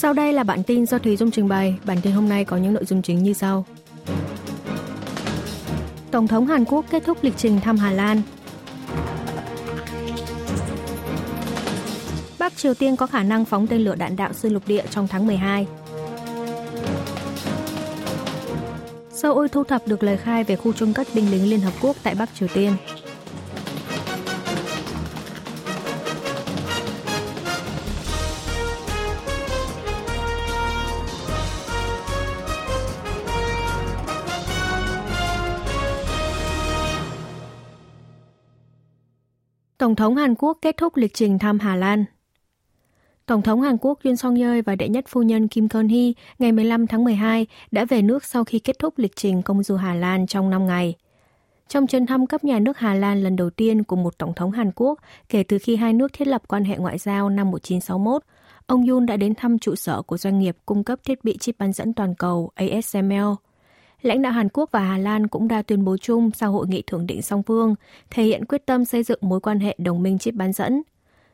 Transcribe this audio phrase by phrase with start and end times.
[0.00, 1.74] Sau đây là bản tin do Thúy Dung trình bày.
[1.84, 3.66] Bản tin hôm nay có những nội dung chính như sau.
[6.10, 8.22] Tổng thống Hàn Quốc kết thúc lịch trình thăm Hà Lan.
[12.38, 15.08] Bắc Triều Tiên có khả năng phóng tên lửa đạn đạo xuyên lục địa trong
[15.08, 15.66] tháng 12.
[19.10, 21.96] Seoul thu thập được lời khai về khu chôn cất binh lính Liên Hợp Quốc
[22.02, 22.72] tại Bắc Triều Tiên.
[39.80, 42.04] Tổng thống Hàn Quốc kết thúc lịch trình thăm Hà Lan.
[43.26, 46.12] Tổng thống Hàn Quốc Yoon song yeol và đệ nhất phu nhân Kim Kon Hee
[46.38, 49.76] ngày 15 tháng 12 đã về nước sau khi kết thúc lịch trình công du
[49.76, 50.94] Hà Lan trong 5 ngày.
[51.68, 54.50] Trong chuyến thăm cấp nhà nước Hà Lan lần đầu tiên của một tổng thống
[54.50, 58.22] Hàn Quốc kể từ khi hai nước thiết lập quan hệ ngoại giao năm 1961,
[58.66, 61.58] ông Yoon đã đến thăm trụ sở của doanh nghiệp cung cấp thiết bị chip
[61.58, 63.32] bán dẫn toàn cầu ASML–
[64.02, 66.82] lãnh đạo Hàn Quốc và Hà Lan cũng đã tuyên bố chung sau hội nghị
[66.86, 67.74] thượng đỉnh song phương,
[68.10, 70.82] thể hiện quyết tâm xây dựng mối quan hệ đồng minh chip bán dẫn.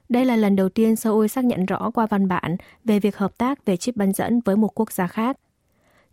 [0.09, 3.39] Đây là lần đầu tiên Seoul xác nhận rõ qua văn bản về việc hợp
[3.39, 5.37] tác về chip bán dẫn với một quốc gia khác.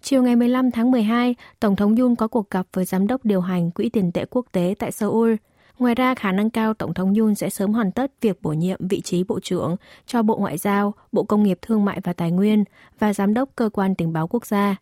[0.01, 3.41] Chiều ngày 15 tháng 12, Tổng thống Yoon có cuộc gặp với Giám đốc điều
[3.41, 5.35] hành Quỹ tiền tệ quốc tế tại Seoul.
[5.79, 8.87] Ngoài ra, khả năng cao Tổng thống Yoon sẽ sớm hoàn tất việc bổ nhiệm
[8.87, 12.31] vị trí Bộ trưởng cho Bộ Ngoại giao, Bộ Công nghiệp Thương mại và Tài
[12.31, 12.63] nguyên
[12.99, 14.75] và Giám đốc Cơ quan Tình báo Quốc gia.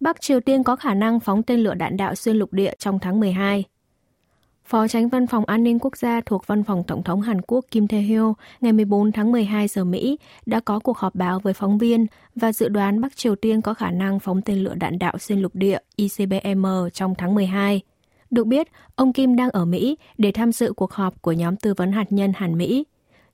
[0.00, 2.98] Bắc Triều Tiên có khả năng phóng tên lửa đạn đạo xuyên lục địa trong
[2.98, 3.64] tháng 12.
[4.64, 7.64] Phó tránh văn phòng an ninh quốc gia thuộc văn phòng Tổng thống Hàn Quốc
[7.70, 11.78] Kim Tae-hyo ngày 14 tháng 12 giờ Mỹ đã có cuộc họp báo với phóng
[11.78, 12.06] viên
[12.36, 15.40] và dự đoán Bắc Triều Tiên có khả năng phóng tên lửa đạn đạo xuyên
[15.40, 17.80] lục địa ICBM trong tháng 12.
[18.30, 21.74] Được biết, ông Kim đang ở Mỹ để tham dự cuộc họp của nhóm tư
[21.76, 22.84] vấn hạt nhân Hàn Mỹ–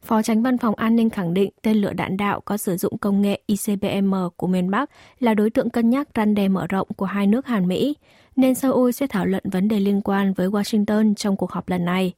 [0.06, 2.98] Phó tránh văn phòng an ninh khẳng định tên lửa đạn đạo có sử dụng
[2.98, 4.90] công nghệ ICBM của miền Bắc
[5.20, 7.96] là đối tượng cân nhắc răn đe mở rộng của hai nước Hàn Mỹ,
[8.36, 11.84] nên Seoul sẽ thảo luận vấn đề liên quan với Washington trong cuộc họp lần
[11.84, 12.12] này.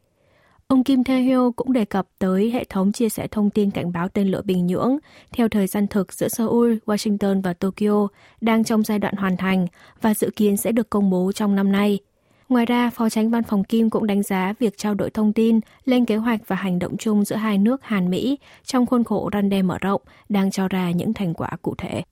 [0.67, 4.09] Ông Kim Tae-hyo cũng đề cập tới hệ thống chia sẻ thông tin cảnh báo
[4.09, 4.99] tên lửa Bình Nhưỡng
[5.33, 8.09] theo thời gian thực giữa Seoul, Washington và Tokyo
[8.41, 9.67] đang trong giai đoạn hoàn thành
[10.01, 11.99] và dự kiến sẽ được công bố trong năm nay–
[12.49, 15.61] Ngoài ra, Phó tránh văn phòng Kim cũng đánh giá việc trao đổi thông tin,
[15.85, 19.31] lên kế hoạch và hành động chung giữa hai nước Hàn Mỹ trong khuôn khổ
[19.33, 22.03] răn đe mở rộng đang cho ra những thành quả cụ thể.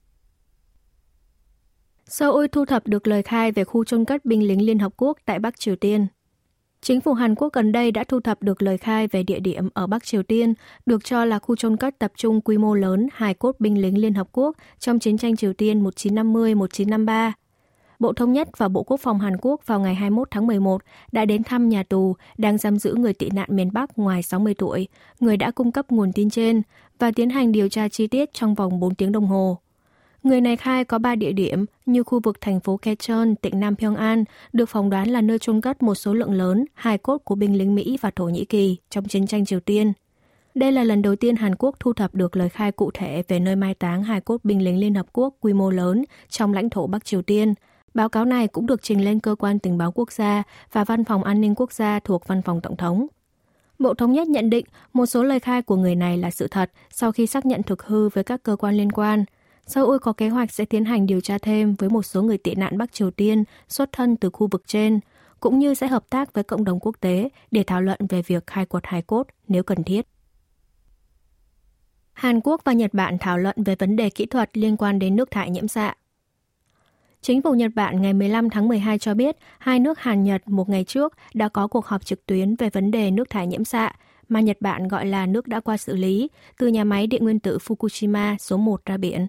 [2.05, 5.17] Seoul thu thập được lời khai về khu chôn cất binh lính Liên Hợp Quốc
[5.25, 6.07] tại Bắc Triều Tiên.
[6.81, 9.69] Chính phủ Hàn Quốc gần đây đã thu thập được lời khai về địa điểm
[9.73, 10.53] ở Bắc Triều Tiên,
[10.85, 14.01] được cho là khu chôn cất tập trung quy mô lớn hài cốt binh lính
[14.01, 17.31] Liên Hợp Quốc trong chiến tranh Triều Tiên 1950-1953.
[17.99, 20.81] Bộ Thống nhất và Bộ Quốc phòng Hàn Quốc vào ngày 21 tháng 11
[21.11, 24.53] đã đến thăm nhà tù đang giam giữ người tị nạn miền Bắc ngoài 60
[24.53, 24.87] tuổi,
[25.19, 26.61] người đã cung cấp nguồn tin trên,
[26.99, 29.57] và tiến hành điều tra chi tiết trong vòng 4 tiếng đồng hồ.
[30.23, 33.75] Người này khai có 3 địa điểm như khu vực thành phố Kechon, tỉnh Nam
[33.75, 37.35] Pyongan, được phỏng đoán là nơi chôn cất một số lượng lớn hài cốt của
[37.35, 39.93] binh lính Mỹ và Thổ Nhĩ Kỳ trong chiến tranh Triều Tiên.
[40.55, 43.39] Đây là lần đầu tiên Hàn Quốc thu thập được lời khai cụ thể về
[43.39, 46.69] nơi mai táng hài cốt binh lính Liên Hợp Quốc quy mô lớn trong lãnh
[46.69, 47.53] thổ Bắc Triều Tiên–
[47.97, 51.03] Báo cáo này cũng được trình lên cơ quan tình báo quốc gia và văn
[51.03, 53.07] phòng an ninh quốc gia thuộc văn phòng tổng thống.
[53.79, 56.71] Bộ Thống nhất nhận định một số lời khai của người này là sự thật
[56.89, 59.25] sau khi xác nhận thực hư với các cơ quan liên quan.
[59.67, 62.55] Seoul có kế hoạch sẽ tiến hành điều tra thêm với một số người tị
[62.55, 64.99] nạn Bắc Triều Tiên xuất thân từ khu vực trên,
[65.39, 68.47] cũng như sẽ hợp tác với cộng đồng quốc tế để thảo luận về việc
[68.47, 70.07] khai quật hài cốt nếu cần thiết.
[72.13, 75.15] Hàn Quốc và Nhật Bản thảo luận về vấn đề kỹ thuật liên quan đến
[75.15, 75.95] nước thải nhiễm xạ.
[77.27, 80.69] Chính phủ Nhật Bản ngày 15 tháng 12 cho biết hai nước Hàn Nhật một
[80.69, 83.91] ngày trước đã có cuộc họp trực tuyến về vấn đề nước thải nhiễm xạ
[84.29, 86.29] mà Nhật Bản gọi là nước đã qua xử lý
[86.59, 89.27] từ nhà máy điện nguyên tử Fukushima số 1 ra biển.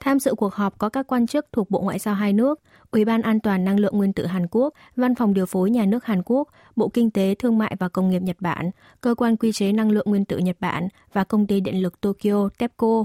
[0.00, 3.04] Tham dự cuộc họp có các quan chức thuộc Bộ Ngoại giao hai nước, Ủy
[3.04, 6.04] ban An toàn Năng lượng Nguyên tử Hàn Quốc, Văn phòng Điều phối Nhà nước
[6.04, 8.70] Hàn Quốc, Bộ Kinh tế, Thương mại và Công nghiệp Nhật Bản,
[9.00, 12.00] Cơ quan Quy chế Năng lượng Nguyên tử Nhật Bản và Công ty Điện lực
[12.00, 13.04] Tokyo TEPCO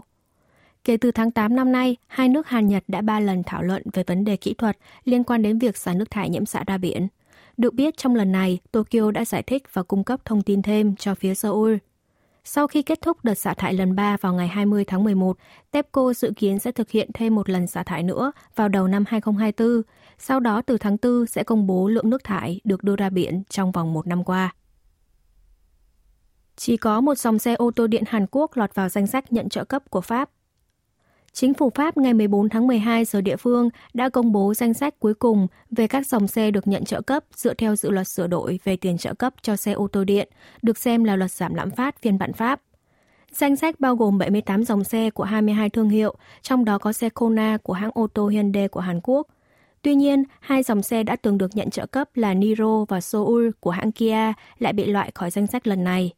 [0.83, 3.83] Kể từ tháng 8 năm nay, hai nước Hàn Nhật đã ba lần thảo luận
[3.93, 6.77] về vấn đề kỹ thuật liên quan đến việc xả nước thải nhiễm xạ ra
[6.77, 7.07] biển.
[7.57, 10.95] Được biết trong lần này, Tokyo đã giải thích và cung cấp thông tin thêm
[10.95, 11.75] cho phía Seoul.
[12.43, 15.37] Sau khi kết thúc đợt xả thải lần 3 vào ngày 20 tháng 11,
[15.71, 19.03] TEPCO dự kiến sẽ thực hiện thêm một lần xả thải nữa vào đầu năm
[19.07, 19.81] 2024.
[20.17, 23.43] Sau đó từ tháng 4 sẽ công bố lượng nước thải được đưa ra biển
[23.49, 24.53] trong vòng một năm qua.
[26.55, 29.49] Chỉ có một dòng xe ô tô điện Hàn Quốc lọt vào danh sách nhận
[29.49, 30.29] trợ cấp của Pháp
[31.35, 34.99] Chính phủ Pháp ngày 14 tháng 12 giờ địa phương đã công bố danh sách
[34.99, 38.27] cuối cùng về các dòng xe được nhận trợ cấp dựa theo dự luật sửa
[38.27, 40.29] đổi về tiền trợ cấp cho xe ô tô điện,
[40.61, 42.61] được xem là luật giảm lạm phát phiên bản Pháp.
[43.31, 47.09] Danh sách bao gồm 78 dòng xe của 22 thương hiệu, trong đó có xe
[47.09, 49.27] Kona của hãng ô tô Hyundai của Hàn Quốc.
[49.81, 53.49] Tuy nhiên, hai dòng xe đã từng được nhận trợ cấp là Niro và Soul
[53.59, 56.13] của hãng Kia lại bị loại khỏi danh sách lần này.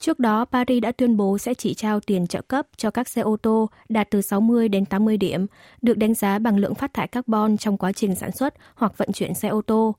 [0.00, 3.22] Trước đó, Paris đã tuyên bố sẽ chỉ trao tiền trợ cấp cho các xe
[3.22, 5.46] ô tô đạt từ 60 đến 80 điểm,
[5.82, 9.12] được đánh giá bằng lượng phát thải carbon trong quá trình sản xuất hoặc vận
[9.12, 9.94] chuyển xe ô tô.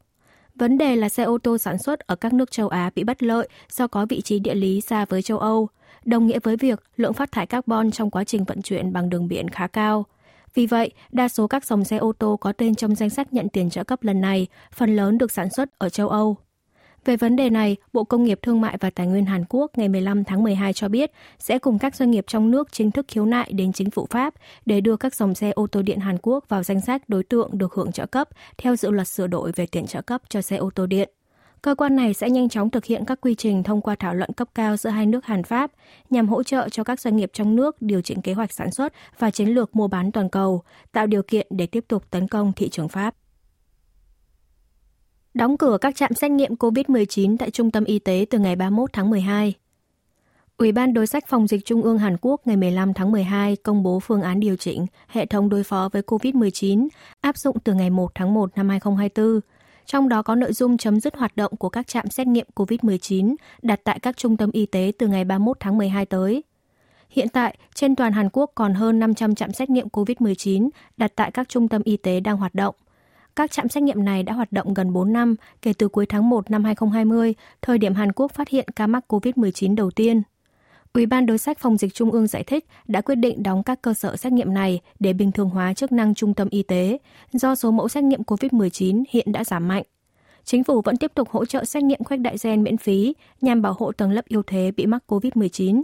[0.56, 3.24] Vấn đề là xe ô tô sản xuất ở các nước châu Á bị bất
[3.24, 5.68] lợi do có vị trí địa lý xa với châu Âu,
[6.06, 9.28] đồng nghĩa với việc lượng phát thải carbon trong quá trình vận chuyển bằng đường
[9.28, 10.06] biển khá cao.
[10.54, 13.50] Vì vậy, đa số các dòng xe ô tô có tên trong danh sách nhận
[13.50, 16.38] tiền trợ cấp lần này phần lớn được sản xuất ở châu Âu.
[17.06, 19.90] Về vấn đề này, Bộ Công nghiệp Thương mại và Tài nguyên Hàn Quốc ngày
[19.90, 23.26] 15 tháng 12 cho biết sẽ cùng các doanh nghiệp trong nước chính thức khiếu
[23.26, 24.34] nại đến chính phủ Pháp
[24.66, 27.58] để đưa các dòng xe ô tô điện Hàn Quốc vào danh sách đối tượng
[27.58, 30.56] được hưởng trợ cấp theo dự luật sửa đổi về tiền trợ cấp cho xe
[30.58, 31.10] ô tô điện.
[31.62, 34.34] Cơ quan này sẽ nhanh chóng thực hiện các quy trình thông qua thảo luận
[34.34, 35.72] cấp cao giữa hai nước Hàn Pháp
[36.10, 38.94] nhằm hỗ trợ cho các doanh nghiệp trong nước điều chỉnh kế hoạch sản xuất
[39.20, 42.54] và chiến lược mua bán toàn cầu, tạo điều kiện để tiếp tục tấn công
[42.54, 43.16] thị trường Pháp.
[45.34, 48.94] Đóng cửa các trạm xét nghiệm COVID-19 tại trung tâm y tế từ ngày 31
[48.94, 49.54] tháng 12.
[50.58, 53.84] Ủy ban đối sách phòng dịch Trung ương Hàn Quốc ngày 15 tháng 12 công
[53.84, 56.88] bố phương án điều chỉnh hệ thống đối phó với COVID-19
[57.22, 59.40] áp dụng từ ngày 1 tháng 1 năm 2024,
[59.86, 63.36] trong đó có nội dung chấm dứt hoạt động của các trạm xét nghiệm COVID-19
[63.62, 66.44] đặt tại các trung tâm y tế từ ngày 31 tháng 12 tới.
[67.10, 71.32] Hiện tại, trên toàn Hàn Quốc còn hơn 500 trạm xét nghiệm COVID-19 đặt tại
[71.32, 72.76] các trung tâm y tế đang hoạt động.
[73.36, 76.30] Các trạm xét nghiệm này đã hoạt động gần 4 năm kể từ cuối tháng
[76.30, 80.22] 1 năm 2020, thời điểm Hàn Quốc phát hiện ca mắc COVID-19 đầu tiên.
[80.94, 83.82] Ủy ban đối sách phòng dịch trung ương giải thích đã quyết định đóng các
[83.82, 86.98] cơ sở xét nghiệm này để bình thường hóa chức năng trung tâm y tế,
[87.34, 89.84] do số mẫu xét nghiệm COVID-19 hiện đã giảm mạnh.
[90.44, 93.62] Chính phủ vẫn tiếp tục hỗ trợ xét nghiệm khuếch đại gen miễn phí nhằm
[93.62, 95.84] bảo hộ tầng lớp yếu thế bị mắc COVID-19.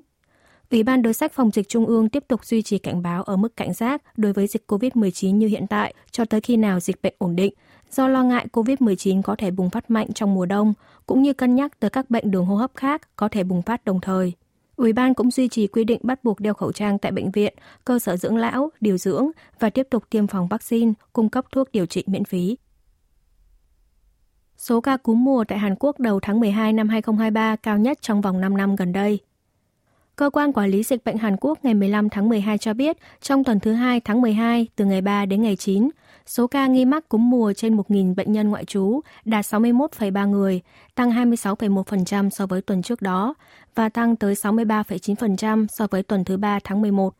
[0.72, 3.38] Ủy ban đối sách phòng dịch trung ương tiếp tục duy trì cảnh báo ở
[3.38, 7.02] mức cảnh giác đối với dịch COVID-19 như hiện tại cho tới khi nào dịch
[7.02, 7.54] bệnh ổn định,
[7.92, 10.74] do lo ngại COVID-19 có thể bùng phát mạnh trong mùa đông,
[11.06, 13.86] cũng như cân nhắc tới các bệnh đường hô hấp khác có thể bùng phát
[13.86, 14.34] đồng thời.
[14.76, 17.54] Ủy ban cũng duy trì quy định bắt buộc đeo khẩu trang tại bệnh viện,
[17.86, 21.72] cơ sở dưỡng lão, điều dưỡng và tiếp tục tiêm phòng vaccine, cung cấp thuốc
[21.72, 22.58] điều trị miễn phí.
[24.58, 28.22] Số ca cúm mùa tại Hàn Quốc đầu tháng 12 năm 2023 cao nhất trong
[28.22, 29.20] vòng 5 năm gần đây.
[30.18, 33.44] Cơ quan Quản lý Dịch bệnh Hàn Quốc ngày 15 tháng 12 cho biết, trong
[33.44, 35.90] tuần thứ hai tháng 12, từ ngày 3 đến ngày 9,
[36.26, 40.62] số ca nghi mắc cúm mùa trên 1.000 bệnh nhân ngoại trú đạt 61,3 người,
[40.96, 43.34] tăng 26,1% so với tuần trước đó
[43.76, 47.14] và tăng tới 63,9% so với tuần thứ 3 tháng 11.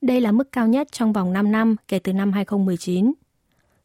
[0.00, 3.12] Đây là mức cao nhất trong vòng 5 năm kể từ năm 2019.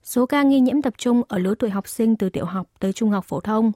[0.03, 2.93] Số ca nghi nhiễm tập trung ở lứa tuổi học sinh từ tiểu học tới
[2.93, 3.71] trung học phổ thông.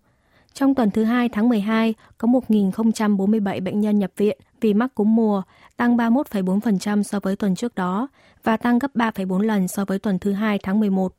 [0.54, 5.16] Trong tuần thứ hai tháng 12, có 1.047 bệnh nhân nhập viện vì mắc cúm
[5.16, 5.42] mùa,
[5.78, 8.08] tăng 31,4% so với tuần trước đó
[8.44, 11.14] và tăng gấp 3,4 lần so với tuần thứ hai tháng 11.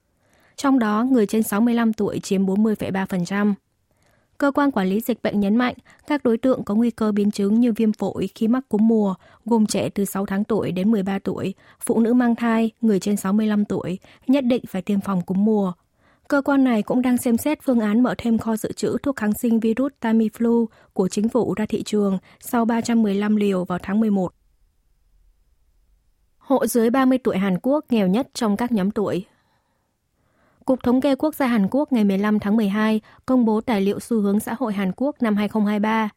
[0.57, 3.55] Trong đó, người trên 65 tuổi chiếm 40,3%.
[4.39, 5.75] Cơ quan quản lý dịch bệnh nhấn mạnh
[6.07, 9.15] các đối tượng có nguy cơ biến chứng như viêm phổi khi mắc cúm mùa,
[9.45, 11.55] gồm trẻ từ 6 tháng tuổi đến 13 tuổi,
[11.87, 15.73] phụ nữ mang thai, người trên 65 tuổi, nhất định phải tiêm phòng cúm mùa.
[16.29, 19.17] Cơ quan này cũng đang xem xét phương án mở thêm kho dự trữ thuốc
[19.17, 24.01] kháng sinh virus Tamiflu của chính phủ ra thị trường sau 315 liều vào tháng
[24.01, 24.35] 11.
[26.39, 29.25] Hộ dưới 30 tuổi Hàn Quốc nghèo nhất trong các nhóm tuổi,
[30.65, 34.01] Cục Thống kê Quốc gia Hàn Quốc ngày 15 tháng 12 công bố tài liệu
[34.01, 36.09] xu hướng xã hội Hàn Quốc năm 2023.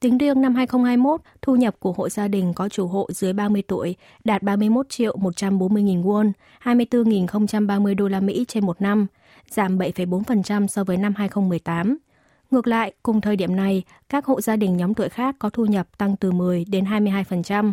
[0.00, 3.62] Tính riêng năm 2021, thu nhập của hộ gia đình có chủ hộ dưới 30
[3.68, 9.06] tuổi đạt 31 triệu 140 nghìn won, 24.030 đô la Mỹ trên một năm,
[9.50, 11.98] giảm 7,4% so với năm 2018.
[12.50, 15.64] Ngược lại, cùng thời điểm này, các hộ gia đình nhóm tuổi khác có thu
[15.64, 17.72] nhập tăng từ 10 đến 22%.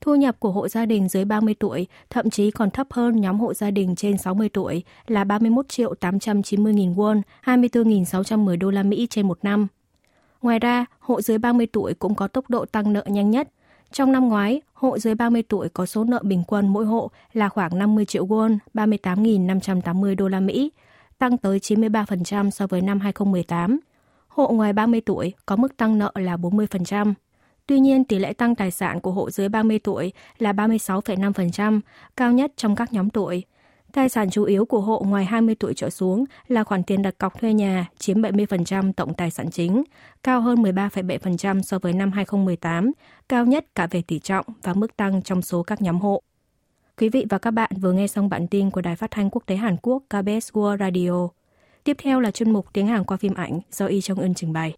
[0.00, 3.40] Thu nhập của hộ gia đình dưới 30 tuổi thậm chí còn thấp hơn nhóm
[3.40, 8.82] hộ gia đình trên 60 tuổi là 31 triệu 890 nghìn won, 24.610 đô la
[8.82, 9.66] Mỹ trên một năm.
[10.42, 13.48] Ngoài ra, hộ dưới 30 tuổi cũng có tốc độ tăng nợ nhanh nhất.
[13.92, 17.48] Trong năm ngoái, hộ dưới 30 tuổi có số nợ bình quân mỗi hộ là
[17.48, 20.72] khoảng 50 triệu won, 38.580 đô la Mỹ,
[21.18, 23.80] tăng tới 93% so với năm 2018.
[24.28, 27.14] Hộ ngoài 30 tuổi có mức tăng nợ là 40%.
[27.66, 31.80] Tuy nhiên, tỷ lệ tăng tài sản của hộ dưới 30 tuổi là 36,5%,
[32.16, 33.44] cao nhất trong các nhóm tuổi.
[33.98, 37.18] Tài sản chủ yếu của hộ ngoài 20 tuổi trở xuống là khoản tiền đặt
[37.18, 39.82] cọc thuê nhà, chiếm 70% tổng tài sản chính,
[40.22, 42.92] cao hơn 13,7% so với năm 2018,
[43.28, 46.22] cao nhất cả về tỷ trọng và mức tăng trong số các nhóm hộ.
[46.98, 49.42] Quý vị và các bạn vừa nghe xong bản tin của Đài Phát thanh Quốc
[49.46, 51.28] tế Hàn Quốc KBS World Radio.
[51.84, 54.52] Tiếp theo là chuyên mục tiếng Hàn qua phim ảnh do Y Trong Ưn trình
[54.52, 54.74] bày.